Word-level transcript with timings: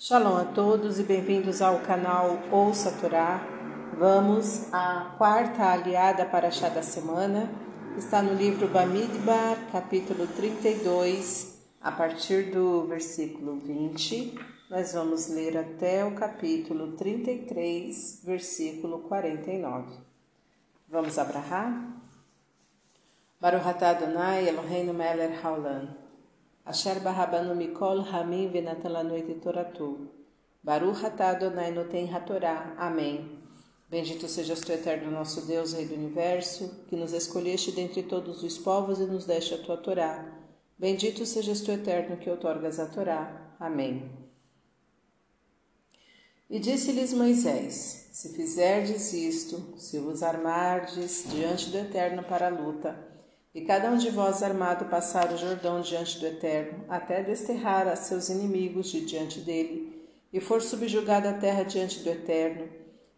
Shalom 0.00 0.36
a 0.36 0.44
todos 0.44 1.00
e 1.00 1.02
bem-vindos 1.02 1.60
ao 1.60 1.80
canal 1.80 2.38
Ouça 2.52 2.92
Torá. 3.00 3.44
Vamos 3.98 4.72
à 4.72 5.16
quarta 5.18 5.72
aliada 5.72 6.24
para 6.24 6.52
chá 6.52 6.68
da 6.68 6.84
semana. 6.84 7.50
Está 7.96 8.22
no 8.22 8.32
livro 8.32 8.68
Bamidbar, 8.68 9.56
capítulo 9.72 10.28
32, 10.28 11.60
a 11.80 11.90
partir 11.90 12.52
do 12.52 12.86
versículo 12.86 13.58
20. 13.58 14.38
Nós 14.70 14.92
vamos 14.92 15.26
ler 15.30 15.58
até 15.58 16.04
o 16.04 16.14
capítulo 16.14 16.92
33, 16.92 18.22
versículo 18.24 19.00
49. 19.00 19.96
Vamos 20.88 21.18
abrahar? 21.18 22.00
Baruch 23.40 23.66
atah 23.66 23.90
Adonai 23.90 24.48
Eloheinu 24.48 24.94
melech 24.94 25.44
haolam. 25.44 26.07
Asher 26.68 27.00
barabanu 27.00 27.54
mikol 27.56 28.04
hamim 28.10 28.52
venatan 28.52 28.92
lanu 28.92 29.14
et 29.16 29.40
toratu. 29.42 30.08
Baruch 30.62 31.02
atah 31.02 31.30
Adonai 31.30 31.70
noten 31.72 32.06
hatorá. 32.12 32.74
Amém. 32.76 33.38
Bendito 33.90 34.28
sejas 34.28 34.60
tu, 34.60 34.70
eterno 34.72 35.10
nosso 35.10 35.46
Deus, 35.46 35.72
Rei 35.72 35.86
do 35.86 35.94
Universo, 35.94 36.84
que 36.88 36.94
nos 36.94 37.14
escolheste 37.14 37.72
dentre 37.72 38.02
todos 38.02 38.42
os 38.42 38.58
povos 38.58 39.00
e 39.00 39.06
nos 39.06 39.24
deste 39.24 39.54
a 39.54 39.58
tua 39.58 39.78
Torá. 39.78 40.12
Bendito 40.78 41.24
sejas 41.24 41.62
tu, 41.62 41.72
eterno, 41.72 42.18
que 42.18 42.28
outorgas 42.28 42.78
a 42.78 42.84
Torá. 42.84 43.56
Amém. 43.58 44.28
E 46.50 46.58
disse-lhes 46.58 47.14
Moisés: 47.14 48.10
Se 48.12 48.34
fizerdes 48.34 49.14
isto, 49.14 49.74
se 49.78 49.98
vos 49.98 50.22
armardes 50.22 51.24
diante 51.30 51.70
do 51.70 51.78
Eterno 51.78 52.22
para 52.24 52.46
a 52.46 52.50
luta, 52.50 53.07
e 53.58 53.62
cada 53.62 53.90
um 53.90 53.96
de 53.96 54.08
vós 54.08 54.40
armado 54.40 54.84
passar 54.84 55.32
o 55.32 55.36
Jordão 55.36 55.80
diante 55.80 56.20
do 56.20 56.26
Eterno, 56.26 56.84
até 56.88 57.24
desterrar 57.24 57.88
a 57.88 57.96
seus 57.96 58.28
inimigos 58.28 58.88
de 58.88 59.04
diante 59.04 59.40
dele, 59.40 60.08
e 60.32 60.38
for 60.38 60.62
subjugada 60.62 61.30
a 61.30 61.34
terra 61.34 61.64
diante 61.64 61.98
do 62.04 62.08
Eterno, 62.08 62.68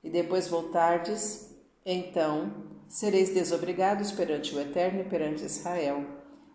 e 0.02 0.08
depois 0.08 0.48
voltardes, 0.48 1.54
então 1.84 2.50
sereis 2.88 3.28
desobrigados 3.34 4.12
perante 4.12 4.54
o 4.54 4.60
Eterno 4.62 5.02
e 5.02 5.04
perante 5.04 5.44
Israel, 5.44 6.06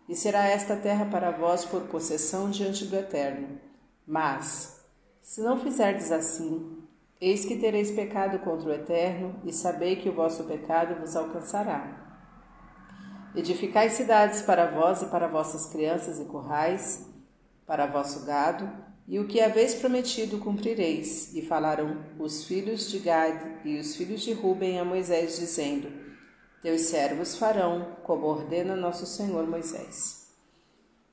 e 0.08 0.16
será 0.16 0.48
esta 0.48 0.74
terra 0.74 1.04
para 1.04 1.30
vós 1.30 1.64
por 1.64 1.82
possessão 1.82 2.50
diante 2.50 2.86
do 2.86 2.96
Eterno. 2.96 3.60
Mas, 4.04 4.84
se 5.22 5.40
não 5.40 5.60
fizerdes 5.60 6.10
assim, 6.10 6.82
eis 7.20 7.44
que 7.44 7.54
tereis 7.54 7.92
pecado 7.92 8.40
contra 8.40 8.68
o 8.68 8.74
Eterno, 8.74 9.36
e 9.44 9.52
sabei 9.52 9.94
que 9.94 10.08
o 10.08 10.14
vosso 10.14 10.42
pecado 10.42 11.00
vos 11.00 11.14
alcançará. 11.14 12.05
Edificai 13.36 13.90
cidades 13.90 14.40
para 14.40 14.64
vós 14.64 15.02
e 15.02 15.06
para 15.06 15.28
vossas 15.28 15.66
crianças 15.66 16.18
e 16.18 16.24
currais, 16.24 17.06
para 17.66 17.84
vosso 17.84 18.24
gado, 18.24 18.66
e 19.06 19.18
o 19.18 19.28
que 19.28 19.42
haveis 19.42 19.74
prometido 19.74 20.38
cumprireis. 20.38 21.34
E 21.34 21.42
falaram 21.42 22.02
os 22.18 22.44
filhos 22.44 22.90
de 22.90 22.98
Gad 22.98 23.38
e 23.62 23.78
os 23.78 23.94
filhos 23.94 24.22
de 24.22 24.32
Ruben 24.32 24.80
a 24.80 24.86
Moisés, 24.86 25.36
dizendo: 25.36 25.92
Teus 26.62 26.80
servos 26.82 27.36
farão, 27.36 27.98
como 28.04 28.26
ordena 28.26 28.74
nosso 28.74 29.04
Senhor 29.04 29.46
Moisés. 29.46 30.28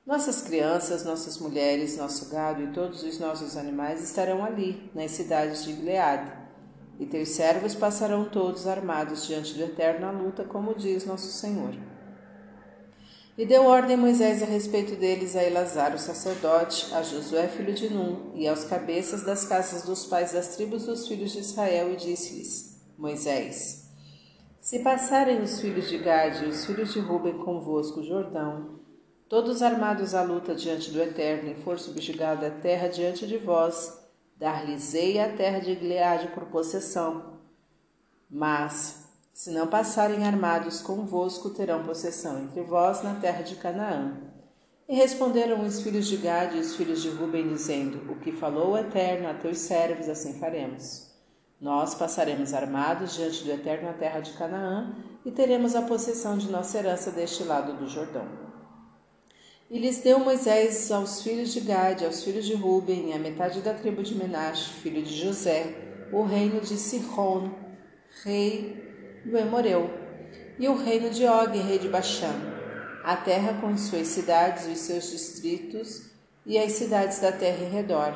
Nossas 0.06 0.40
crianças, 0.40 1.04
nossas 1.04 1.38
mulheres, 1.38 1.98
nosso 1.98 2.30
gado 2.30 2.62
e 2.62 2.72
todos 2.72 3.02
os 3.02 3.18
nossos 3.18 3.54
animais 3.54 4.02
estarão 4.02 4.42
ali, 4.42 4.90
nas 4.94 5.10
cidades 5.10 5.62
de 5.62 5.74
Gileade. 5.74 6.32
E 6.98 7.04
teus 7.04 7.28
servos 7.30 7.74
passarão 7.74 8.24
todos 8.24 8.66
armados 8.66 9.26
diante 9.26 9.52
do 9.52 9.62
Eterno 9.62 10.06
à 10.06 10.10
luta, 10.10 10.42
como 10.42 10.74
diz 10.74 11.04
nosso 11.04 11.30
Senhor. 11.30 11.74
E 13.36 13.44
deu 13.44 13.64
ordem 13.64 13.96
Moisés 13.96 14.44
a 14.44 14.46
respeito 14.46 14.94
deles 14.94 15.34
a 15.34 15.42
Elazar, 15.42 15.92
o 15.92 15.98
sacerdote, 15.98 16.94
a 16.94 17.02
Josué, 17.02 17.48
filho 17.48 17.74
de 17.74 17.92
Num, 17.92 18.30
e 18.36 18.46
aos 18.46 18.62
cabeças 18.62 19.24
das 19.24 19.44
casas 19.44 19.82
dos 19.82 20.06
pais 20.06 20.32
das 20.32 20.54
tribos 20.54 20.86
dos 20.86 21.08
filhos 21.08 21.32
de 21.32 21.40
Israel, 21.40 21.92
e 21.92 21.96
disse-lhes: 21.96 22.80
Moisés, 22.96 23.90
se 24.60 24.78
passarem 24.84 25.42
os 25.42 25.60
filhos 25.60 25.88
de 25.88 25.98
Gade 25.98 26.44
e 26.44 26.48
os 26.48 26.64
filhos 26.64 26.92
de 26.92 27.00
Ruben 27.00 27.38
convosco 27.38 28.00
o 28.00 28.04
Jordão, 28.04 28.78
todos 29.28 29.62
armados 29.62 30.14
à 30.14 30.22
luta 30.22 30.54
diante 30.54 30.92
do 30.92 31.02
Eterno, 31.02 31.50
e 31.50 31.56
for 31.56 31.76
subjugada 31.76 32.46
a 32.46 32.50
terra 32.52 32.86
diante 32.86 33.26
de 33.26 33.36
vós, 33.36 34.00
dar-lhes-ei 34.36 35.18
a 35.18 35.28
terra 35.36 35.58
de 35.58 35.74
Gileade 35.74 36.28
por 36.28 36.44
possessão. 36.44 37.40
Mas, 38.30 39.03
se 39.34 39.50
não 39.50 39.66
passarem 39.66 40.24
armados 40.24 40.80
convosco, 40.80 41.50
terão 41.50 41.82
possessão 41.82 42.44
entre 42.44 42.62
vós 42.62 43.02
na 43.02 43.16
terra 43.16 43.42
de 43.42 43.56
Canaã. 43.56 44.16
E 44.88 44.94
responderam 44.94 45.60
os 45.62 45.80
filhos 45.80 46.06
de 46.06 46.18
Gade 46.18 46.56
e 46.56 46.60
os 46.60 46.76
filhos 46.76 47.02
de 47.02 47.08
Ruben, 47.08 47.48
dizendo: 47.48 48.12
O 48.12 48.20
que 48.20 48.30
falou 48.30 48.72
o 48.72 48.78
Eterno 48.78 49.28
a 49.28 49.34
teus 49.34 49.58
servos, 49.58 50.08
assim 50.08 50.38
faremos. 50.38 51.12
Nós 51.60 51.96
passaremos 51.96 52.54
armados 52.54 53.14
diante 53.14 53.42
do 53.42 53.50
Eterno 53.50 53.88
na 53.88 53.94
terra 53.94 54.20
de 54.20 54.32
Canaã 54.34 54.94
e 55.24 55.32
teremos 55.32 55.74
a 55.74 55.82
possessão 55.82 56.38
de 56.38 56.48
nossa 56.48 56.78
herança 56.78 57.10
deste 57.10 57.42
lado 57.42 57.72
do 57.76 57.88
Jordão. 57.88 58.28
E 59.68 59.78
lhes 59.78 59.98
deu 59.98 60.20
Moisés 60.20 60.92
aos 60.92 61.22
filhos 61.22 61.52
de 61.52 61.60
Gade, 61.60 62.04
aos 62.04 62.22
filhos 62.22 62.44
de 62.44 62.54
Ruben, 62.54 63.10
e 63.10 63.12
à 63.14 63.18
metade 63.18 63.62
da 63.62 63.74
tribo 63.74 64.02
de 64.02 64.14
Menache, 64.14 64.74
filho 64.74 65.02
de 65.02 65.12
José, 65.12 66.08
o 66.12 66.22
reino 66.22 66.60
de 66.60 66.76
Sihon, 66.76 67.50
rei 68.22 68.84
do 69.24 69.36
Emoreu, 69.38 69.90
e 70.58 70.68
o 70.68 70.76
reino 70.76 71.10
de 71.10 71.24
Og, 71.24 71.50
rei 71.56 71.78
de 71.78 71.88
Baxã, 71.88 72.30
a 73.02 73.16
terra 73.16 73.60
com 73.60 73.76
suas 73.76 74.08
cidades, 74.08 74.66
os 74.66 74.78
seus 74.78 75.10
distritos 75.10 76.10
e 76.46 76.58
as 76.58 76.72
cidades 76.72 77.20
da 77.20 77.32
terra 77.32 77.64
em 77.64 77.70
redor. 77.70 78.14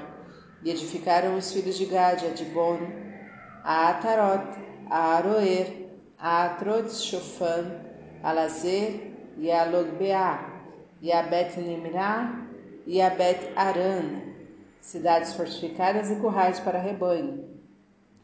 E 0.62 0.70
edificaram 0.70 1.36
os 1.36 1.52
filhos 1.52 1.76
de 1.76 1.86
Gade, 1.86 2.26
a 2.26 2.30
Dibon, 2.30 2.78
a 3.62 3.90
Atarot, 3.90 4.58
a 4.90 5.16
Aroer, 5.16 5.88
a 6.18 6.46
Atrot 6.46 6.92
Shofan, 6.92 7.70
a 8.22 8.32
Lazer 8.32 9.12
e 9.36 9.50
a 9.50 9.64
Logbeá, 9.64 10.62
e 11.00 11.12
a 11.12 11.22
Bet 11.22 11.58
Nimrá 11.60 12.46
e 12.86 13.00
a 13.00 13.10
Bet 13.10 13.52
Aran, 13.54 14.22
cidades 14.80 15.34
fortificadas 15.34 16.10
e 16.10 16.16
currais 16.16 16.58
para 16.60 16.78
rebanho. 16.78 17.57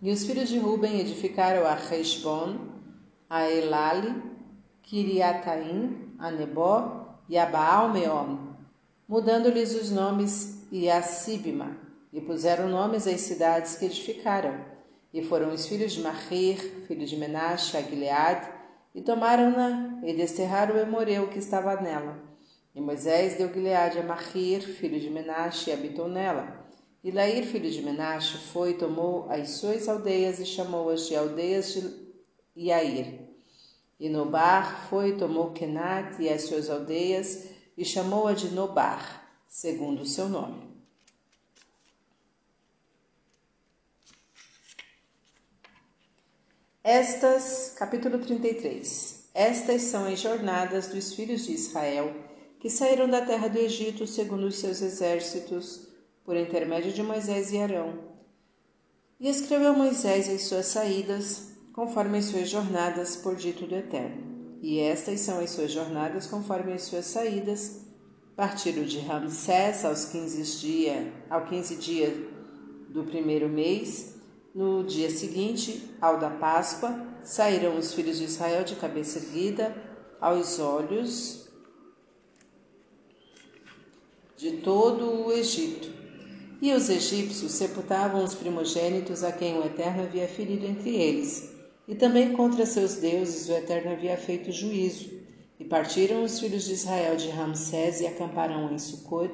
E 0.02 0.10
os 0.10 0.24
filhos 0.24 0.48
de 0.48 0.58
Ruben 0.58 1.00
edificaram 1.00 1.66
a 1.66 1.74
Heshbon, 1.74 2.58
a 3.28 3.50
Elale, 3.50 4.22
Kiriataim, 4.82 6.14
a 6.18 6.30
Nebó 6.30 7.18
e 7.28 7.38
a 7.38 7.46
Baal-Meon, 7.46 8.36
mudando-lhes 9.08 9.74
os 9.74 9.90
nomes 9.90 10.66
e 10.70 10.90
a 10.90 11.00
Sibma, 11.02 11.76
e 12.12 12.20
puseram 12.20 12.68
nomes 12.68 13.06
às 13.06 13.20
cidades 13.22 13.76
que 13.76 13.86
edificaram. 13.86 14.64
E 15.12 15.22
foram 15.22 15.52
os 15.52 15.66
filhos 15.66 15.92
de 15.92 16.00
Mahir, 16.00 16.58
filho 16.86 17.06
de 17.06 17.16
Menashe, 17.16 17.76
a 17.76 17.82
Gileade, 17.82 18.48
e 18.94 19.00
tomaram-na 19.00 20.00
e 20.04 20.12
desterraram 20.12 20.74
o 20.74 20.78
Emoreu 20.78 21.28
que 21.28 21.38
estava 21.38 21.80
nela. 21.80 22.18
E 22.74 22.80
Moisés 22.80 23.36
deu 23.36 23.52
Gileade 23.52 23.98
a 23.98 24.02
Mahir, 24.02 24.62
filho 24.62 24.98
de 24.98 25.08
Menashe, 25.08 25.70
e 25.70 25.72
habitou 25.72 26.08
nela. 26.08 26.63
E 27.04 27.10
Lair, 27.10 27.44
filho 27.44 27.70
de 27.70 27.82
Menashe, 27.82 28.38
foi 28.38 28.70
e 28.70 28.78
tomou 28.78 29.30
as 29.30 29.50
suas 29.50 29.86
aldeias 29.90 30.38
e 30.40 30.46
chamou-as 30.46 31.06
de 31.06 31.14
aldeias 31.14 31.74
de 31.74 31.92
Iair. 32.56 33.20
E 34.00 34.08
Nobar 34.08 34.88
foi 34.88 35.10
e 35.10 35.16
tomou 35.18 35.52
Kenat 35.52 36.18
e 36.18 36.30
as 36.30 36.44
suas 36.44 36.70
aldeias 36.70 37.44
e 37.76 37.84
chamou-a 37.84 38.32
de 38.32 38.48
Nobar, 38.48 39.22
segundo 39.46 40.00
o 40.00 40.06
seu 40.06 40.30
nome. 40.30 40.62
Estas, 46.82 47.74
capítulo 47.76 48.18
33. 48.18 49.28
Estas 49.34 49.82
são 49.82 50.06
as 50.06 50.20
jornadas 50.20 50.88
dos 50.88 51.12
filhos 51.12 51.44
de 51.44 51.52
Israel 51.52 52.14
que 52.58 52.70
saíram 52.70 53.06
da 53.10 53.20
terra 53.20 53.48
do 53.48 53.58
Egito 53.58 54.06
segundo 54.06 54.46
os 54.46 54.56
seus 54.56 54.80
exércitos, 54.80 55.93
por 56.24 56.36
intermédio 56.36 56.92
de 56.92 57.02
Moisés 57.02 57.52
e 57.52 57.58
Arão. 57.58 57.98
E 59.20 59.28
escreveu 59.28 59.74
Moisés 59.74 60.28
as 60.28 60.42
suas 60.42 60.66
saídas, 60.66 61.52
conforme 61.72 62.18
as 62.18 62.26
suas 62.26 62.48
jornadas, 62.48 63.16
por 63.16 63.36
dito 63.36 63.66
do 63.66 63.74
Eterno. 63.74 64.34
E 64.62 64.80
estas 64.80 65.20
são 65.20 65.40
as 65.40 65.50
suas 65.50 65.70
jornadas 65.70 66.26
conforme 66.26 66.72
as 66.72 66.82
suas 66.82 67.04
saídas. 67.04 67.82
Partiram 68.34 68.84
de 68.84 68.98
Ramsés 68.98 69.84
aos 69.84 70.06
15 70.06 70.58
dias, 70.58 71.06
ao 71.28 71.44
15 71.44 71.76
dias 71.76 72.14
do 72.88 73.04
primeiro 73.04 73.48
mês, 73.48 74.14
no 74.54 74.82
dia 74.82 75.10
seguinte, 75.10 75.94
ao 76.00 76.18
da 76.18 76.30
Páscoa, 76.30 77.06
saíram 77.22 77.76
os 77.76 77.92
filhos 77.92 78.18
de 78.18 78.24
Israel 78.24 78.64
de 78.64 78.76
cabeça 78.76 79.18
erguida 79.18 79.76
aos 80.20 80.58
olhos 80.58 81.48
de 84.36 84.58
todo 84.58 85.26
o 85.26 85.32
Egito. 85.32 86.03
E 86.62 86.72
os 86.72 86.88
egípcios 86.88 87.52
sepultavam 87.52 88.24
os 88.24 88.34
primogênitos 88.34 89.22
a 89.22 89.32
quem 89.32 89.58
o 89.58 89.64
Eterno 89.64 90.02
havia 90.02 90.28
ferido 90.28 90.66
entre 90.66 90.94
eles 90.94 91.54
e 91.86 91.94
também 91.94 92.32
contra 92.32 92.64
seus 92.64 92.96
deuses 92.96 93.48
o 93.48 93.52
Eterno 93.52 93.92
havia 93.92 94.16
feito 94.16 94.50
juízo. 94.50 95.22
E 95.58 95.64
partiram 95.64 96.24
os 96.24 96.40
filhos 96.40 96.64
de 96.64 96.72
Israel 96.72 97.16
de 97.16 97.28
Ramsés 97.28 98.00
e 98.00 98.06
acamparam 98.06 98.72
em 98.72 98.78
Sucot, 98.78 99.32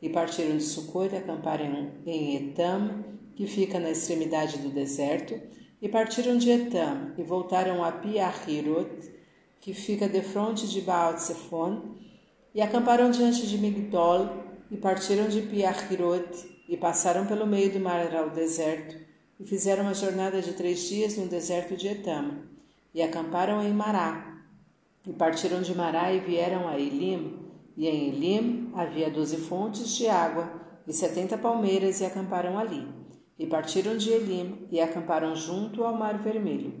e 0.00 0.08
partiram 0.08 0.56
de 0.56 0.62
Sucot 0.62 1.12
e 1.12 1.18
acamparam 1.18 1.90
em 2.06 2.36
Etam, 2.36 3.04
que 3.34 3.46
fica 3.46 3.78
na 3.78 3.90
extremidade 3.90 4.58
do 4.58 4.70
deserto, 4.70 5.38
e 5.82 5.88
partiram 5.88 6.38
de 6.38 6.50
Etam 6.50 7.12
e 7.18 7.22
voltaram 7.22 7.84
a 7.84 7.92
Piahirot, 7.92 8.88
que 9.60 9.74
fica 9.74 10.08
defronte 10.08 10.66
de 10.66 10.80
baal 10.80 11.18
Zephon, 11.18 11.96
e 12.54 12.62
acamparam 12.62 13.10
diante 13.10 13.46
de 13.46 13.58
Migdol, 13.58 14.28
e 14.70 14.76
partiram 14.76 15.28
de 15.28 15.42
Piahirot, 15.42 16.57
e 16.68 16.76
passaram 16.76 17.26
pelo 17.26 17.46
meio 17.46 17.72
do 17.72 17.80
mar 17.80 18.14
ao 18.14 18.30
deserto, 18.30 18.94
e 19.40 19.46
fizeram 19.46 19.84
uma 19.84 19.94
jornada 19.94 20.42
de 20.42 20.52
três 20.52 20.80
dias 20.80 21.16
no 21.16 21.26
deserto 21.26 21.76
de 21.76 21.88
Etam, 21.88 22.42
e 22.92 23.00
acamparam 23.00 23.62
em 23.62 23.72
Mará. 23.72 24.42
E 25.06 25.12
partiram 25.12 25.62
de 25.62 25.74
Mará 25.74 26.12
e 26.12 26.20
vieram 26.20 26.68
a 26.68 26.78
Elim, 26.78 27.38
e 27.76 27.88
em 27.88 28.08
Elim 28.08 28.72
havia 28.74 29.08
doze 29.10 29.36
fontes 29.36 29.96
de 29.96 30.08
água 30.08 30.50
e 30.86 30.92
setenta 30.92 31.38
palmeiras, 31.38 32.00
e 32.00 32.04
acamparam 32.04 32.58
ali. 32.58 32.86
E 33.38 33.46
partiram 33.46 33.96
de 33.96 34.10
Elim 34.10 34.66
e 34.70 34.80
acamparam 34.80 35.34
junto 35.36 35.84
ao 35.84 35.96
Mar 35.96 36.18
Vermelho. 36.18 36.74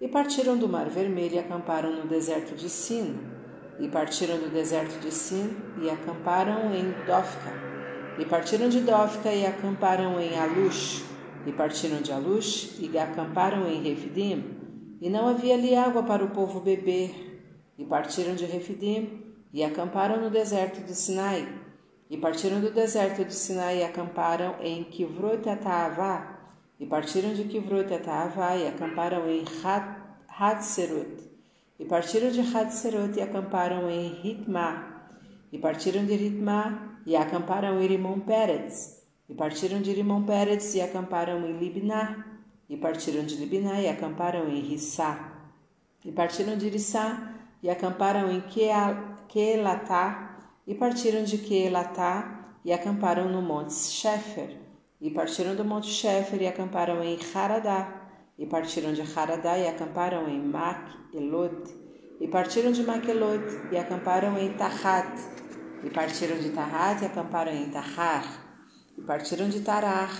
E 0.00 0.08
partiram 0.08 0.58
do 0.58 0.68
Mar 0.68 0.90
Vermelho 0.90 1.36
e 1.36 1.38
acamparam 1.38 1.94
no 1.94 2.08
deserto 2.08 2.56
de 2.56 2.68
Sin. 2.68 3.16
E 3.78 3.88
partiram 3.88 4.38
do 4.38 4.50
deserto 4.50 4.98
de 5.00 5.12
Sin 5.12 5.56
e 5.80 5.88
acamparam 5.88 6.74
em 6.74 6.90
Dófica. 7.06 7.73
E 8.16 8.24
partiram 8.24 8.68
de 8.68 8.80
Dófica 8.80 9.32
e 9.32 9.44
acamparam 9.44 10.20
em 10.20 10.38
Alush. 10.38 11.04
E 11.44 11.52
partiram 11.52 12.00
de 12.00 12.12
Alush 12.12 12.78
e 12.78 12.96
acamparam 12.96 13.66
em 13.66 13.82
Refidim. 13.82 14.44
E 15.00 15.10
não 15.10 15.26
havia 15.26 15.54
ali 15.54 15.74
água 15.74 16.04
para 16.04 16.24
o 16.24 16.30
povo 16.30 16.60
beber. 16.60 17.42
E 17.76 17.84
partiram 17.84 18.36
de 18.36 18.44
Refidim 18.44 19.20
e 19.52 19.64
acamparam 19.64 20.20
no 20.20 20.30
deserto 20.30 20.80
de 20.84 20.94
Sinai. 20.94 21.46
E 22.08 22.16
partiram 22.16 22.60
do 22.60 22.70
deserto 22.70 23.24
de 23.24 23.34
Sinai 23.34 23.78
e 23.78 23.84
acamparam 23.84 24.54
em 24.60 24.84
Kivrot 24.84 25.48
Ataavá. 25.48 26.38
E 26.78 26.86
partiram 26.86 27.34
de 27.34 27.44
Kivrot 27.44 27.92
Ataavá 27.92 28.54
e 28.54 28.68
acamparam 28.68 29.28
em 29.28 29.44
Hadserot. 30.28 31.16
E 31.80 31.84
partiram 31.84 32.30
de 32.30 32.40
Hadserot 32.40 33.18
e 33.18 33.22
acamparam 33.22 33.90
em 33.90 34.06
Ritmá. 34.22 35.08
E 35.50 35.58
partiram 35.58 36.04
de 36.04 36.14
Ritmá 36.14 36.93
e 37.06 37.16
acamparam 37.16 37.80
em 37.80 37.86
Rimon 37.86 38.20
Peretz. 38.20 39.02
E 39.28 39.34
partiram 39.34 39.80
de 39.80 39.92
Rimon 39.92 40.22
Peretz 40.22 40.74
e 40.74 40.80
acamparam 40.80 41.46
em 41.46 41.58
Libná. 41.58 42.24
E 42.68 42.76
partiram 42.76 43.24
de 43.24 43.36
Libná 43.36 43.80
e 43.80 43.88
acamparam 43.88 44.48
em 44.48 44.60
Rissá. 44.60 45.32
E 46.04 46.12
partiram 46.12 46.56
de 46.56 46.68
Rissá 46.68 47.34
e 47.64 47.70
acamparam 47.70 48.30
em 48.30 48.42
Quelatá, 49.26 50.36
e 50.66 50.74
partiram 50.74 51.24
de 51.24 51.38
Quelatá 51.38 52.50
e 52.62 52.74
acamparam 52.74 53.26
no 53.30 53.40
monte 53.40 53.72
Shefer, 53.72 54.54
e 55.00 55.10
partiram 55.10 55.56
do 55.56 55.64
monte 55.64 55.86
Shefer 55.86 56.42
e 56.42 56.46
acamparam 56.46 57.02
em 57.02 57.18
Haradá, 57.34 58.02
e 58.38 58.44
partiram 58.44 58.92
de 58.92 59.00
Haradá 59.00 59.58
e 59.58 59.66
acamparam 59.66 60.28
em 60.28 60.38
Mac-Elot, 60.42 61.72
e 62.20 62.28
partiram 62.28 62.70
de 62.70 62.82
Mac-Elot 62.82 63.44
e 63.72 63.78
acamparam 63.78 64.36
em 64.36 64.52
Tahat, 64.52 65.08
e 65.82 65.90
partiram 65.90 66.36
de 66.38 66.50
Tahat 66.50 67.02
e 67.02 67.06
acamparam 67.06 67.52
em 67.52 67.70
Tahar, 67.70 68.24
e 68.96 69.02
partiram 69.02 69.48
de 69.48 69.60
Tarar 69.60 70.10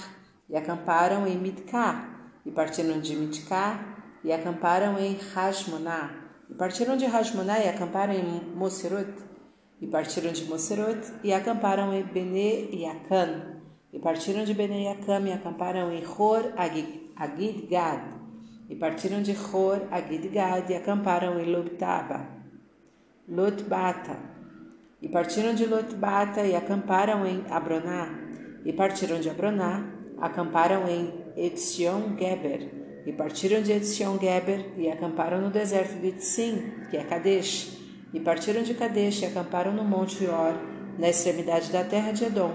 e 0.48 0.56
acamparam 0.56 1.26
em 1.26 1.36
Mitká, 1.36 2.08
e 2.44 2.50
partiram 2.50 3.00
de 3.00 3.14
Mitká 3.14 3.78
e 4.22 4.32
acamparam 4.32 4.98
em 4.98 5.14
Hashmoná, 5.14 6.24
e 6.50 6.54
partiram 6.54 6.96
de 6.96 7.06
Rajmaná 7.06 7.58
e 7.58 7.68
acamparam 7.68 8.12
em 8.12 8.54
Moserot. 8.54 9.12
E 9.80 9.86
partiram 9.86 10.32
de 10.32 10.44
Moserot 10.44 11.00
e 11.22 11.32
acamparam 11.32 11.92
em 11.92 12.02
Bene 12.04 12.70
Yacan. 12.72 13.60
E 13.92 13.98
partiram 13.98 14.44
de 14.44 14.54
Bene 14.54 14.84
Yacan 14.84 15.20
e 15.26 15.32
acamparam 15.32 15.92
em 15.92 16.04
Hor 16.06 16.52
Agidgad. 16.56 18.02
E 18.68 18.76
partiram 18.76 19.22
de 19.22 19.32
Hor 19.32 19.82
Agidgad 19.90 20.70
e 20.70 20.76
acamparam 20.76 21.40
em 21.40 21.50
Lobtaba. 21.50 22.26
Lotbata. 23.28 24.33
E 25.04 25.08
partiram 25.08 25.54
de 25.54 25.66
Lotbata 25.66 26.40
e 26.46 26.56
acamparam 26.56 27.26
em 27.26 27.44
Abroná. 27.50 28.08
E 28.64 28.72
partiram 28.72 29.20
de 29.20 29.28
Abroná, 29.28 29.86
acamparam 30.18 30.88
em 30.88 31.12
Etzion 31.36 32.16
Geber 32.18 32.84
e 33.04 33.12
partiram 33.12 33.60
de 33.60 33.70
Etzion-Geber 33.70 34.72
e 34.78 34.88
acamparam 34.88 35.42
no 35.42 35.50
deserto 35.50 36.00
de 36.00 36.12
Tzim, 36.12 36.72
que 36.90 36.96
é 36.96 37.04
Kadesh. 37.04 37.76
E 38.14 38.18
partiram 38.18 38.62
de 38.62 38.72
Kadesh 38.72 39.20
e 39.20 39.26
acamparam 39.26 39.74
no 39.74 39.84
monte 39.84 40.24
Or, 40.24 40.54
na 40.98 41.10
extremidade 41.10 41.70
da 41.70 41.84
terra 41.84 42.12
de 42.12 42.24
Edom. 42.24 42.52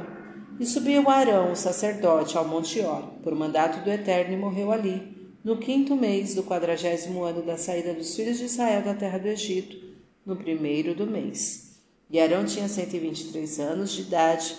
E 0.59 0.65
subiu 0.65 1.07
Arão, 1.07 1.51
o 1.51 1.55
sacerdote, 1.55 2.35
ao 2.35 2.47
monte 2.47 2.79
Or, 2.79 3.03
por 3.21 3.35
mandato 3.35 3.83
do 3.83 3.91
Eterno, 3.91 4.33
e 4.33 4.37
morreu 4.37 4.71
ali, 4.71 5.37
no 5.43 5.57
quinto 5.57 5.95
mês 5.95 6.33
do 6.33 6.41
quadragésimo 6.41 7.23
ano 7.23 7.43
da 7.43 7.57
saída 7.57 7.93
dos 7.93 8.15
filhos 8.15 8.39
de 8.39 8.45
Israel 8.45 8.81
da 8.81 8.95
terra 8.95 9.19
do 9.19 9.27
Egito, 9.27 9.77
no 10.25 10.35
primeiro 10.35 10.95
do 10.95 11.05
mês. 11.05 11.68
E 12.09 12.19
Arão 12.19 12.43
tinha 12.43 12.67
cento 12.67 12.95
e 12.95 12.99
vinte 12.99 13.21
e 13.21 13.31
três 13.31 13.59
anos 13.59 13.91
de 13.91 14.01
idade 14.01 14.55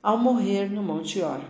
ao 0.00 0.16
morrer 0.16 0.70
no 0.70 0.84
monte 0.84 1.20
Or. 1.20 1.40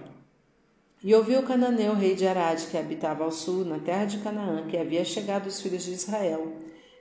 E 1.04 1.14
ouviu 1.14 1.42
Cananeu, 1.42 1.94
rei 1.94 2.14
de 2.14 2.26
Arade, 2.26 2.66
que 2.68 2.78
habitava 2.78 3.22
ao 3.22 3.30
sul, 3.30 3.64
na 3.64 3.78
terra 3.78 4.06
de 4.06 4.18
Canaã, 4.18 4.66
que 4.66 4.78
havia 4.78 5.04
chegado 5.04 5.46
os 5.46 5.60
filhos 5.60 5.84
de 5.84 5.92
Israel. 5.92 6.52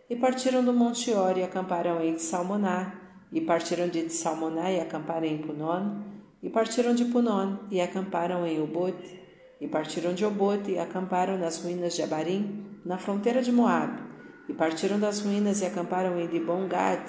E 0.10 0.16
partiram 0.18 0.64
do 0.66 0.74
monte 0.74 1.12
Or 1.12 1.38
e 1.38 1.44
acamparam 1.44 2.04
em 2.04 2.18
Salmoná, 2.18 2.94
e 3.32 3.40
partiram 3.40 3.88
de 3.88 4.10
Salmoná 4.10 4.70
e 4.70 4.81
acamparam 4.81 5.26
em 5.26 5.38
Punon, 5.38 6.02
e 6.44 6.50
partiram 6.50 6.94
de 6.94 7.06
Punon 7.06 7.56
e 7.72 7.80
acamparam 7.80 8.46
em 8.46 8.62
Obote, 8.62 9.20
e 9.62 9.68
partiram 9.68 10.14
de 10.14 10.26
Obote 10.26 10.72
e 10.72 10.78
acamparam 10.78 11.38
nas 11.38 11.64
ruínas 11.64 11.96
de 11.96 12.04
Abarim, 12.04 12.66
na 12.84 12.98
fronteira 12.98 13.42
de 13.42 13.52
Moabe, 13.52 14.04
e 14.50 14.54
partiram 14.54 15.00
das 15.00 15.22
ruínas 15.22 15.62
e 15.62 15.66
acamparam 15.66 16.20
em 16.20 16.28
Dibongad, 16.28 17.02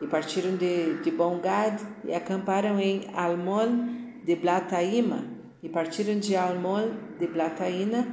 e 0.00 0.06
partiram 0.06 0.56
de 0.56 1.02
Dibongad 1.02 1.80
e 2.04 2.14
acamparam 2.14 2.78
em 2.80 3.08
Almon 3.14 4.22
de 4.24 4.36
Blataíma, 4.36 5.24
e 5.62 5.68
partiram 5.68 6.18
de 6.18 6.36
Almon 6.36 6.90
de 7.18 7.26
Blataína, 7.26 8.06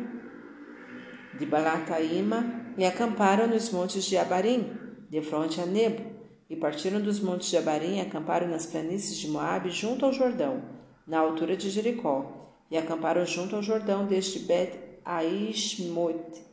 de 1.38 1.46
Balataíma, 1.46 2.62
e 2.78 2.86
acamparam 2.86 3.48
nos 3.48 3.72
montes 3.72 4.06
de 4.06 4.18
Abarim, 4.18 4.72
de 5.10 5.22
fronte 5.22 5.60
a 5.60 5.66
Nebo, 5.66 6.02
e 6.50 6.56
partiram 6.56 7.02
dos 7.02 7.20
montes 7.20 7.50
de 7.50 7.58
Abarim 7.58 7.98
e 7.98 8.02
acamparam 8.02 8.48
nas 8.48 8.66
planícies 8.66 9.18
de 9.18 9.28
Moabe, 9.28 9.70
junto 9.70 10.06
ao 10.06 10.14
Jordão, 10.14 10.62
na 11.08 11.20
altura 11.20 11.58
de 11.58 11.70
Jericó, 11.70 12.56
e 12.70 12.78
acamparam 12.78 13.26
junto 13.26 13.56
ao 13.56 13.64
Jordão 13.64 14.06
desde 14.06 14.40
Bet 14.40 14.78
Aishmot 15.04 16.52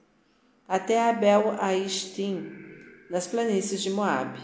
até 0.69 1.09
Abel 1.09 1.57
Aishtim, 1.59 2.53
nas 3.11 3.27
planícies 3.27 3.83
de 3.83 3.89
Moabe. 3.89 4.39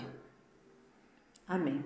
Amém. 1.46 1.84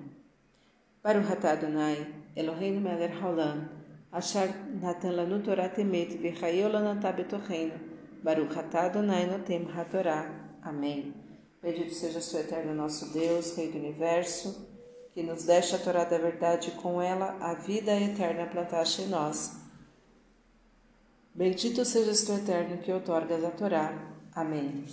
Baruch 1.03 1.33
atah 1.33 1.53
Adonai, 1.53 2.07
Eloheinu 2.37 2.81
melech 2.81 3.15
haolam, 3.21 3.69
Achar 4.13 4.49
natan 4.81 5.17
lanu 5.17 5.43
Torah 5.43 5.69
temet, 5.69 6.17
v'chayeu 6.17 6.71
lanatá 6.71 7.13
betorreino, 7.13 7.75
Baruch 8.23 8.57
atah 8.59 8.87
Adonai 8.87 9.27
notem 9.27 9.69
hatorá. 9.71 10.31
Amém. 10.63 11.15
Bendito 11.63 11.93
seja 11.93 12.19
o 12.19 12.41
eterno 12.41 12.75
nosso 12.75 13.13
Deus, 13.13 13.57
Rei 13.57 13.71
do 13.71 13.79
Universo, 13.79 14.67
que 15.13 15.23
nos 15.23 15.45
deixa 15.45 15.77
a 15.77 15.79
Torá 15.79 16.05
da 16.05 16.19
verdade 16.19 16.69
e 16.69 16.81
com 16.81 17.03
ela 17.03 17.37
a 17.41 17.55
vida 17.55 17.93
eterna 17.93 18.47
plantaste 18.47 19.03
em 19.03 19.09
nós. 19.09 19.59
Bendito 21.35 21.85
seja 21.85 22.33
o 22.33 22.37
eterno 22.37 22.79
que 22.79 22.93
outorgas 22.93 23.45
a 23.45 23.51
Torá. 23.51 23.93
Amém. 24.35 24.85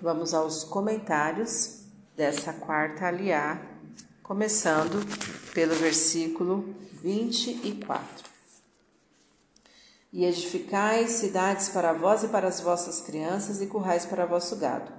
Vamos 0.00 0.32
aos 0.32 0.62
comentários 0.64 1.75
dessa 2.16 2.52
quarta 2.54 3.06
aliá, 3.06 3.60
começando 4.22 5.04
pelo 5.52 5.74
versículo 5.74 6.74
24. 7.02 8.24
E 10.12 10.24
edificai 10.24 11.06
cidades 11.08 11.68
para 11.68 11.92
vós 11.92 12.24
e 12.24 12.28
para 12.28 12.48
as 12.48 12.60
vossas 12.60 13.02
crianças, 13.02 13.60
e 13.60 13.66
currais 13.66 14.06
para 14.06 14.24
vosso 14.24 14.56
gado. 14.56 14.90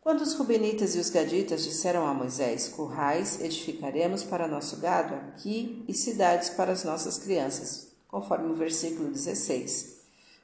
Quando 0.00 0.22
os 0.22 0.34
Rubenitas 0.34 0.96
e 0.96 0.98
os 0.98 1.10
Gaditas 1.10 1.62
disseram 1.62 2.04
a 2.04 2.12
Moisés: 2.12 2.66
Currais 2.68 3.40
edificaremos 3.40 4.24
para 4.24 4.48
nosso 4.48 4.78
gado 4.78 5.14
aqui 5.14 5.84
e 5.86 5.94
cidades 5.94 6.50
para 6.50 6.72
as 6.72 6.82
nossas 6.82 7.18
crianças, 7.18 7.92
conforme 8.08 8.50
o 8.50 8.56
versículo 8.56 9.10
16. 9.10 9.98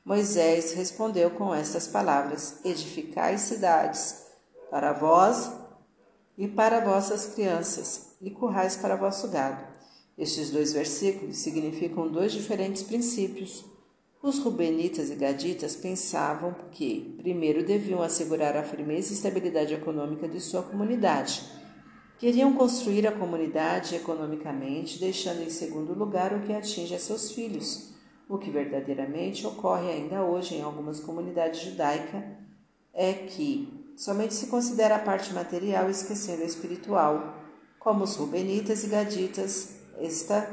Moisés 0.05 0.75
respondeu 0.75 1.31
com 1.31 1.53
estas 1.53 1.89
palavras: 1.89 2.57
Edificai 2.65 3.37
cidades 3.37 4.23
para 4.71 4.93
vós 4.93 5.64
e 6.37 6.49
para 6.49 6.81
vossas 6.81 7.35
crianças, 7.35 8.17
e 8.21 8.31
currais 8.31 8.77
para 8.77 8.97
vosso 8.97 9.29
gado. 9.29 9.65
Estes 10.17 10.51
dois 10.51 10.73
versículos 10.73 11.37
significam 11.39 12.09
dois 12.09 12.33
diferentes 12.33 12.83
princípios. 12.83 13.65
Os 14.23 14.39
rubenitas 14.39 15.11
e 15.11 15.15
gaditas 15.15 15.77
pensavam 15.77 16.55
que, 16.71 17.15
primeiro, 17.19 17.65
deviam 17.65 18.03
assegurar 18.03 18.57
a 18.57 18.63
firmeza 18.63 19.13
e 19.13 19.17
estabilidade 19.17 19.75
econômica 19.75 20.27
de 20.27 20.41
sua 20.41 20.63
comunidade, 20.63 21.43
Queriam 22.25 22.55
construir 22.55 23.07
a 23.09 23.13
comunidade 23.13 23.97
economicamente, 23.97 25.01
deixando 25.01 25.43
em 25.43 25.51
segundo 25.51 25.93
lugar 25.93 26.33
o 26.33 26.43
que 26.43 26.53
atinge 26.53 26.95
a 26.95 26.99
seus 26.99 27.33
filhos, 27.33 27.93
o 28.29 28.39
que 28.39 28.51
verdadeiramente 28.51 29.45
ocorre 29.47 29.91
ainda 29.91 30.23
hoje 30.23 30.55
em 30.55 30.63
algumas 30.63 31.01
comunidades 31.01 31.61
judaicas 31.61 32.23
é 32.93 33.13
que 33.13 33.84
somente 33.97 34.35
se 34.35 34.47
considera 34.47 34.97
a 34.97 35.01
parte 35.01 35.33
material 35.33 35.89
esquecendo 35.89 36.43
a 36.43 36.47
espiritual, 36.47 37.39
como 37.79 38.05
os 38.05 38.17
rubenitas 38.17 38.83
e 38.85 38.89
gaditas, 38.89 39.77
esta, 39.99 40.49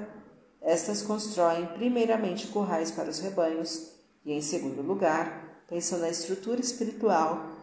estas 0.62 1.02
constroem 1.02 1.66
primeiramente 1.68 2.48
currais 2.48 2.92
para 2.92 3.10
os 3.10 3.20
rebanhos 3.20 3.92
e, 4.26 4.34
em 4.34 4.42
segundo 4.42 4.82
lugar, 4.82 5.64
pensam 5.68 6.00
na 6.00 6.10
estrutura 6.10 6.60
espiritual 6.60 7.58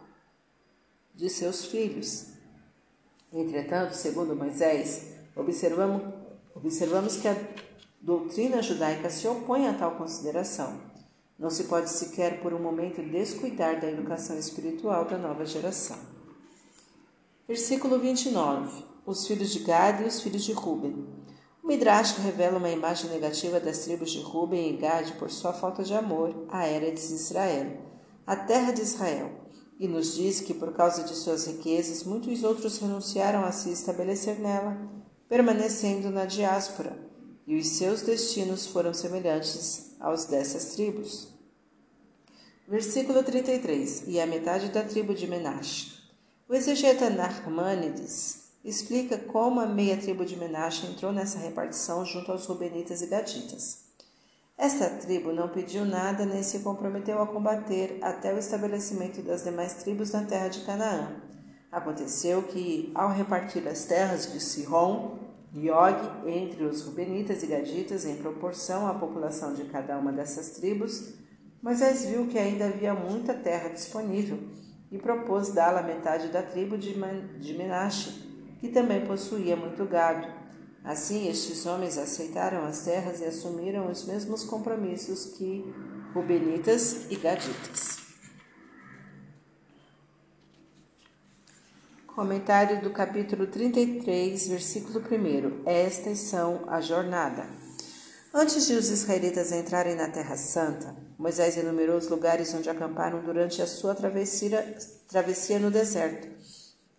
de 1.13 1.29
seus 1.29 1.65
filhos. 1.65 2.27
Entretanto, 3.31 3.93
segundo 3.93 4.35
Moisés, 4.35 5.13
observamos, 5.35 6.01
observamos 6.55 7.17
que 7.17 7.27
a 7.27 7.35
doutrina 8.01 8.61
judaica 8.61 9.09
se 9.09 9.27
opõe 9.27 9.67
a 9.67 9.73
tal 9.73 9.95
consideração. 9.95 10.88
Não 11.39 11.49
se 11.49 11.63
pode 11.63 11.89
sequer 11.89 12.41
por 12.41 12.53
um 12.53 12.59
momento 12.59 13.01
descuidar 13.01 13.79
da 13.79 13.89
educação 13.89 14.37
espiritual 14.37 15.05
da 15.05 15.17
nova 15.17 15.45
geração. 15.45 15.97
Versículo 17.47 17.97
29. 17.97 18.83
Os 19.05 19.25
filhos 19.25 19.49
de 19.51 19.59
Gad 19.59 20.01
e 20.01 20.03
os 20.03 20.21
filhos 20.21 20.43
de 20.43 20.51
Ruben. 20.51 21.07
O 21.63 21.67
Midrash 21.67 22.17
revela 22.17 22.57
uma 22.57 22.69
imagem 22.69 23.09
negativa 23.09 23.59
das 23.59 23.79
tribos 23.79 24.11
de 24.11 24.19
Ruben 24.19 24.73
e 24.73 24.77
Gad 24.77 25.13
por 25.13 25.31
sua 25.31 25.53
falta 25.53 25.81
de 25.81 25.93
amor 25.93 26.45
à 26.49 26.67
Eretz 26.67 27.09
Israel, 27.09 27.77
a 28.27 28.35
terra 28.35 28.73
de 28.73 28.81
Israel, 28.81 29.31
e 29.79 29.87
nos 29.87 30.15
diz 30.15 30.41
que 30.41 30.53
por 30.53 30.73
causa 30.73 31.03
de 31.03 31.15
suas 31.15 31.47
riquezas 31.47 32.03
muitos 32.03 32.43
outros 32.43 32.77
renunciaram 32.79 33.45
a 33.45 33.51
se 33.53 33.71
estabelecer 33.71 34.39
nela, 34.39 34.77
permanecendo 35.29 36.09
na 36.09 36.25
diáspora, 36.25 36.95
e 37.47 37.57
os 37.57 37.67
seus 37.67 38.01
destinos 38.01 38.67
foram 38.67 38.93
semelhantes 38.93 39.95
aos 39.99 40.25
dessas 40.25 40.75
tribos. 40.75 41.28
Versículo 42.69 43.23
33 43.23 44.03
E 44.05 44.21
a 44.21 44.27
metade 44.27 44.69
da 44.69 44.83
tribo 44.83 45.15
de 45.15 45.25
Menashe. 45.25 45.91
O 46.47 46.53
exegeta 46.53 47.09
Narmânides 47.09 48.51
explica 48.63 49.17
como 49.17 49.59
a 49.59 49.65
meia 49.65 49.97
tribo 49.97 50.23
de 50.23 50.35
Menashe 50.35 50.85
entrou 50.85 51.11
nessa 51.11 51.39
repartição 51.39 52.05
junto 52.05 52.31
aos 52.31 52.45
Rubenitas 52.45 53.01
e 53.01 53.07
Gaditas. 53.07 53.85
Esta 54.55 54.87
tribo 54.87 55.33
não 55.33 55.49
pediu 55.49 55.83
nada 55.83 56.27
nem 56.27 56.43
se 56.43 56.59
comprometeu 56.59 57.19
a 57.19 57.25
combater 57.25 57.97
até 58.03 58.31
o 58.35 58.37
estabelecimento 58.37 59.23
das 59.23 59.45
demais 59.45 59.73
tribos 59.73 60.11
na 60.11 60.25
terra 60.25 60.49
de 60.49 60.59
Canaã. 60.59 61.23
Aconteceu 61.71 62.43
que, 62.43 62.91
ao 62.93 63.11
repartir 63.11 63.67
as 63.67 63.85
terras 63.85 64.31
de 64.31 64.39
Sihon 64.39 65.17
e 65.55 65.71
Og 65.71 66.27
entre 66.27 66.65
os 66.65 66.83
Rubenitas 66.83 67.41
e 67.41 67.47
Gaditas 67.47 68.05
em 68.05 68.17
proporção 68.17 68.85
à 68.85 68.93
população 68.93 69.55
de 69.55 69.63
cada 69.63 69.97
uma 69.97 70.11
dessas 70.11 70.51
tribos, 70.51 71.17
Moisés 71.61 72.05
viu 72.05 72.27
que 72.27 72.37
ainda 72.37 72.65
havia 72.65 72.93
muita 72.93 73.33
terra 73.33 73.69
disponível 73.69 74.39
e 74.89 74.97
propôs 74.97 75.49
dá-la 75.49 75.83
metade 75.83 76.29
da 76.29 76.41
tribo 76.41 76.77
de 76.77 76.97
Menashe, 77.53 78.57
que 78.59 78.69
também 78.69 79.05
possuía 79.05 79.57
muito 79.57 79.85
gado. 79.85 80.25
Assim, 80.83 81.27
estes 81.27 81.65
homens 81.65 81.97
aceitaram 81.97 82.65
as 82.65 82.83
terras 82.85 83.19
e 83.19 83.25
assumiram 83.25 83.89
os 83.91 84.05
mesmos 84.05 84.45
compromissos 84.45 85.37
que 85.37 85.65
Rubenitas 86.13 87.11
e 87.11 87.15
Gaditas. 87.17 87.99
Comentário 92.07 92.81
do 92.81 92.89
capítulo 92.89 93.47
33, 93.47 94.47
versículo 94.47 94.99
1. 94.99 95.69
Estas 95.69 96.19
são 96.19 96.63
a 96.67 96.81
jornada. 96.81 97.58
Antes 98.33 98.67
de 98.67 98.73
os 98.73 98.89
israelitas 98.89 99.51
entrarem 99.51 99.95
na 99.95 100.07
Terra 100.07 100.37
Santa, 100.37 100.95
Moisés 101.17 101.57
enumerou 101.57 101.97
os 101.97 102.07
lugares 102.07 102.53
onde 102.53 102.69
acamparam 102.69 103.21
durante 103.21 103.61
a 103.61 103.67
sua 103.67 103.95
travessia, 103.95 104.77
travessia 105.07 105.59
no 105.59 105.71
deserto 105.71 106.39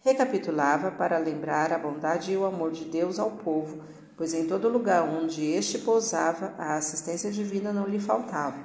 recapitulava 0.03 0.91
para 0.91 1.19
lembrar 1.19 1.73
a 1.73 1.79
bondade 1.79 2.33
e 2.33 2.37
o 2.37 2.45
amor 2.45 2.73
de 2.73 2.85
Deus 2.85 3.19
ao 3.19 3.33
povo, 3.33 3.83
pois 4.17 4.35
em 4.35 4.47
todo 4.47 4.69
lugar 4.69 5.03
onde 5.03 5.45
este 5.45 5.79
pousava, 5.79 6.55
a 6.59 6.77
assistência 6.77 7.31
divina 7.31 7.73
não 7.73 7.87
lhe 7.87 7.99
faltava. 7.99 8.59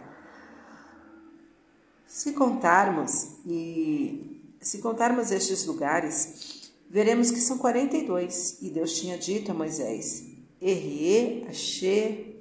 Se 2.08 2.34
contarmos 2.34 3.38
e 3.46 4.56
se 4.62 4.80
contarmos 4.80 5.32
estes 5.32 5.66
lugares, 5.66 6.72
veremos 6.90 7.32
que 7.32 7.42
são 7.42 7.58
42, 7.58 8.60
e 8.62 8.70
Deus 8.70 8.98
tinha 8.98 9.18
dito 9.18 9.52
a 9.52 9.54
Moisés: 9.54 10.26
Errie, 10.62 11.46
Axê, 11.50 12.35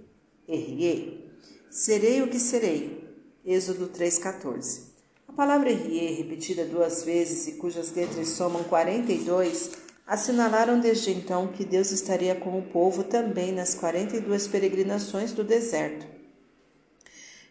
Errie, 0.46 1.30
serei 1.70 2.20
o 2.20 2.28
que 2.28 2.38
serei. 2.38 3.02
Êxodo 3.46 3.88
3:14. 3.88 4.92
A 5.26 5.32
palavra 5.32 5.70
Rie, 5.70 6.14
repetida 6.16 6.66
duas 6.66 7.02
vezes 7.02 7.48
e 7.48 7.52
cujas 7.52 7.92
letras 7.94 8.28
somam 8.28 8.62
42, 8.64 9.70
assinalaram 10.06 10.78
desde 10.78 11.12
então 11.12 11.48
que 11.48 11.64
Deus 11.64 11.90
estaria 11.90 12.34
com 12.34 12.58
o 12.58 12.62
povo 12.62 13.04
também 13.04 13.52
nas 13.52 13.74
42 13.74 14.46
peregrinações 14.46 15.32
do 15.32 15.42
deserto. 15.42 16.06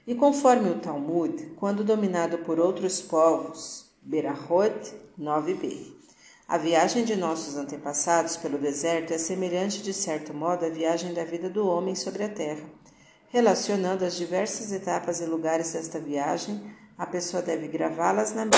E 0.05 0.13
conforme 0.13 0.69
o 0.69 0.79
Talmud, 0.79 1.53
quando 1.55 1.83
dominado 1.83 2.39
por 2.39 2.59
outros 2.59 3.01
povos, 3.01 3.88
Berahot 4.03 4.93
9b. 5.19 5.93
A 6.47 6.59
viagem 6.59 7.03
de 7.03 7.15
nossos 7.15 7.55
antepassados 7.55 8.38
pelo 8.38 8.59
deserto 8.59 9.13
é 9.13 9.17
semelhante, 9.17 9.81
de 9.81 9.93
certo 9.93 10.31
modo, 10.33 10.65
à 10.65 10.69
viagem 10.69 11.12
da 11.13 11.23
vida 11.23 11.50
do 11.50 11.65
homem 11.65 11.95
sobre 11.95 12.23
a 12.23 12.29
terra. 12.29 12.82
Relacionando 13.33 14.05
as 14.05 14.15
diversas 14.15 14.71
etapas 14.71 15.19
e 15.19 15.25
lugares 15.25 15.73
desta 15.73 15.99
viagem, 15.99 16.61
a 16.95 17.03
pessoa 17.03 17.41
deve 17.41 17.67
gravá-las 17.67 18.31
na 18.31 18.45
mente 18.45 18.53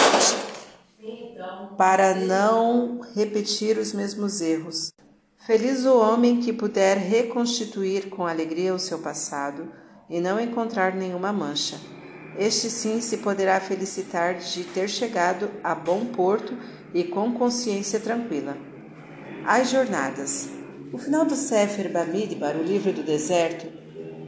para 1.77 2.13
não 2.13 3.00
repetir 3.15 3.77
os 3.77 3.94
mesmos 3.94 4.41
erros. 4.41 4.91
Feliz 5.48 5.86
o 5.86 5.98
homem 5.98 6.41
que 6.41 6.51
puder 6.51 6.98
reconstituir 6.98 8.10
com 8.10 8.27
alegria 8.27 8.75
o 8.75 8.79
seu 8.79 9.00
passado 9.00 9.72
e 10.10 10.20
não 10.20 10.38
encontrar 10.38 10.94
nenhuma 10.94 11.32
mancha. 11.32 11.79
Este 12.38 12.70
sim 12.70 13.00
se 13.00 13.20
poderá 13.20 13.62
felicitar 13.62 14.34
de 14.34 14.65
ter 14.65 14.89
chegado 14.89 15.50
a 15.63 15.74
bom 15.74 16.08
porto 16.08 16.53
e 16.94 17.05
com 17.05 17.32
consciência 17.32 17.98
tranquila. 17.98 18.58
As 19.46 19.70
jornadas. 19.70 20.50
O 20.91 20.98
final 20.98 21.24
do 21.24 21.36
Sefer 21.36 21.89
Bamidbar, 21.89 22.58
o 22.58 22.63
livro 22.63 22.91
do 22.91 23.03
deserto, 23.03 23.85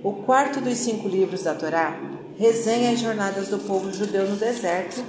o 0.07 0.23
quarto 0.23 0.61
dos 0.61 0.77
cinco 0.77 1.05
livros 1.05 1.43
da 1.43 1.53
Torá, 1.53 1.99
resenha 2.37 2.91
as 2.91 2.99
jornadas 2.99 3.49
do 3.49 3.59
povo 3.59 3.91
judeu 3.91 4.25
no 4.25 4.37
deserto 4.37 5.03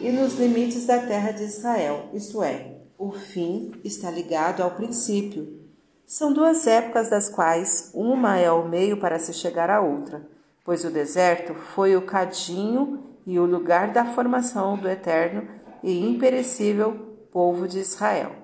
e 0.00 0.10
nos 0.10 0.38
limites 0.38 0.86
da 0.86 0.98
terra 0.98 1.30
de 1.30 1.42
Israel, 1.42 2.08
isto 2.14 2.42
é, 2.42 2.78
o 2.96 3.12
fim 3.12 3.72
está 3.84 4.10
ligado 4.10 4.62
ao 4.62 4.70
princípio. 4.70 5.60
São 6.06 6.32
duas 6.32 6.66
épocas 6.66 7.10
das 7.10 7.28
quais 7.28 7.90
uma 7.92 8.38
é 8.38 8.50
o 8.50 8.66
meio 8.66 8.96
para 8.96 9.18
se 9.18 9.34
chegar 9.34 9.68
à 9.68 9.82
outra, 9.82 10.26
pois 10.64 10.86
o 10.86 10.90
deserto 10.90 11.52
foi 11.52 11.94
o 11.94 12.06
cadinho 12.06 13.04
e 13.26 13.38
o 13.38 13.44
lugar 13.44 13.92
da 13.92 14.06
formação 14.06 14.78
do 14.78 14.88
eterno 14.88 15.46
e 15.82 16.00
imperecível 16.00 16.92
povo 17.30 17.68
de 17.68 17.78
Israel. 17.78 18.34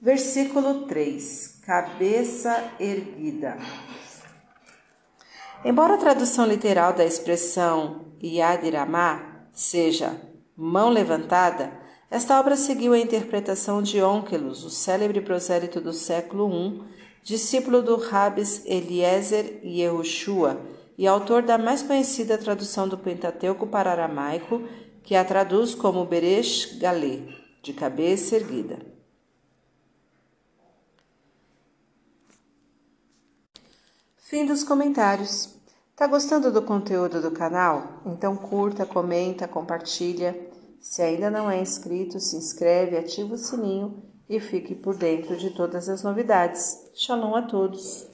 Versículo 0.00 0.86
3: 0.88 1.51
Cabeça 1.64 2.72
erguida. 2.80 3.56
Embora 5.64 5.94
a 5.94 5.96
tradução 5.96 6.44
literal 6.44 6.92
da 6.92 7.04
expressão 7.04 8.06
Yad 8.20 8.68
Ramah 8.68 9.46
seja 9.52 10.20
mão 10.56 10.90
levantada, 10.90 11.72
esta 12.10 12.40
obra 12.40 12.56
seguiu 12.56 12.92
a 12.92 12.98
interpretação 12.98 13.80
de 13.80 14.02
Onkelos, 14.02 14.64
o 14.64 14.70
célebre 14.70 15.20
prosélito 15.20 15.80
do 15.80 15.92
século 15.92 16.50
I, 16.50 16.82
discípulo 17.22 17.80
do 17.80 17.94
Rabis 17.94 18.66
Eliezer 18.66 19.60
Yehoshua 19.64 20.60
e 20.98 21.06
autor 21.06 21.42
da 21.42 21.56
mais 21.58 21.80
conhecida 21.80 22.36
tradução 22.36 22.88
do 22.88 22.98
Pentateuco 22.98 23.68
para 23.68 23.92
aramaico, 23.92 24.62
que 25.04 25.14
a 25.14 25.24
traduz 25.24 25.76
como 25.76 26.04
Beresh 26.04 26.76
Galê, 26.80 27.20
de 27.62 27.72
cabeça 27.72 28.34
erguida. 28.34 28.80
Fim 34.32 34.46
dos 34.46 34.64
comentários. 34.64 35.50
Tá 35.94 36.06
gostando 36.06 36.50
do 36.50 36.62
conteúdo 36.62 37.20
do 37.20 37.30
canal? 37.30 38.00
Então 38.06 38.34
curta, 38.34 38.86
comenta, 38.86 39.46
compartilha. 39.46 40.34
Se 40.80 41.02
ainda 41.02 41.30
não 41.30 41.50
é 41.50 41.60
inscrito, 41.60 42.18
se 42.18 42.36
inscreve, 42.36 42.96
ativa 42.96 43.34
o 43.34 43.36
sininho 43.36 44.02
e 44.26 44.40
fique 44.40 44.74
por 44.74 44.96
dentro 44.96 45.36
de 45.36 45.50
todas 45.50 45.86
as 45.86 46.02
novidades. 46.02 46.78
Shalom 46.94 47.34
a 47.34 47.42
todos! 47.42 48.08